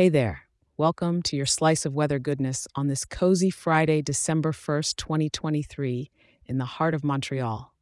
[0.00, 0.44] Hey there.
[0.78, 6.10] Welcome to your slice of weather goodness on this cozy Friday, December 1st, 2023,
[6.46, 7.74] in the heart of Montreal.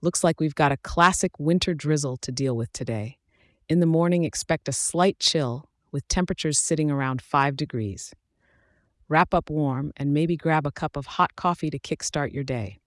[0.00, 3.18] Looks like we've got a classic winter drizzle to deal with today.
[3.68, 8.12] In the morning, expect a slight chill with temperatures sitting around 5 degrees.
[9.08, 12.80] Wrap up warm and maybe grab a cup of hot coffee to kickstart your day.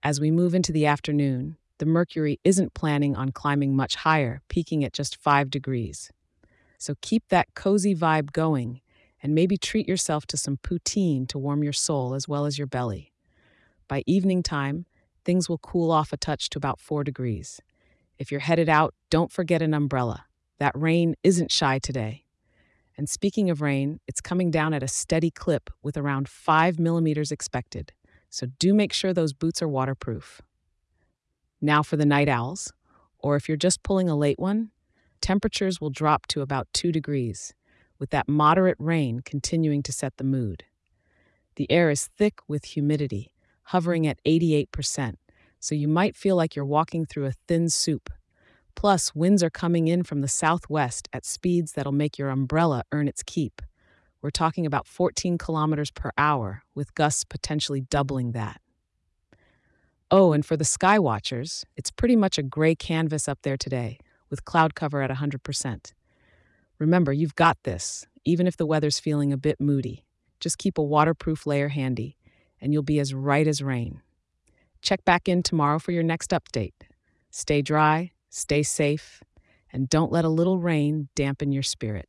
[0.00, 4.84] As we move into the afternoon, the mercury isn't planning on climbing much higher, peaking
[4.84, 6.12] at just 5 degrees.
[6.84, 8.82] So keep that cozy vibe going
[9.22, 12.66] and maybe treat yourself to some poutine to warm your soul as well as your
[12.66, 13.10] belly.
[13.88, 14.84] By evening time,
[15.24, 17.58] things will cool off a touch to about 4 degrees.
[18.18, 20.26] If you're headed out, don't forget an umbrella.
[20.58, 22.26] That rain isn't shy today.
[22.98, 27.32] And speaking of rain, it's coming down at a steady clip with around 5 millimeters
[27.32, 27.94] expected.
[28.28, 30.42] So do make sure those boots are waterproof.
[31.62, 32.74] Now for the night owls,
[33.18, 34.70] or if you're just pulling a late one,
[35.24, 37.54] temperatures will drop to about 2 degrees,
[37.98, 40.64] with that moderate rain continuing to set the mood.
[41.56, 43.32] The air is thick with humidity,
[43.68, 45.14] hovering at 88%,
[45.60, 48.10] so you might feel like you're walking through a thin soup.
[48.74, 53.08] Plus, winds are coming in from the southwest at speeds that'll make your umbrella earn
[53.08, 53.62] its keep.
[54.20, 58.60] We're talking about 14 kilometers per hour, with gusts potentially doubling that.
[60.10, 63.96] Oh, and for the sky watchers, it's pretty much a gray canvas up there today,
[64.34, 65.92] with cloud cover at 100%.
[66.80, 70.04] Remember, you've got this, even if the weather's feeling a bit moody.
[70.40, 72.16] Just keep a waterproof layer handy,
[72.60, 74.02] and you'll be as right as rain.
[74.82, 76.72] Check back in tomorrow for your next update.
[77.30, 79.22] Stay dry, stay safe,
[79.72, 82.08] and don't let a little rain dampen your spirit.